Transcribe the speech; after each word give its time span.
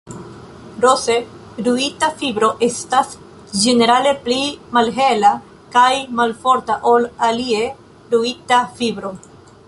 Rose 0.83 1.15
ruita 1.65 2.07
fibro 2.21 2.47
estas 2.67 3.11
ĝenerale 3.65 4.13
pli 4.27 4.37
malhela 4.77 5.31
kaj 5.75 5.91
malforta 6.21 6.79
ol 6.93 7.05
alie 7.29 7.61
ruita 8.15 8.63
fibro. 8.81 9.13